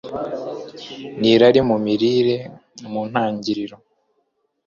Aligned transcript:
n’irari 1.19 1.61
mu 1.69 1.77
mirire 1.85 2.37
Mu 2.91 3.01
ntangiriro, 3.09 3.75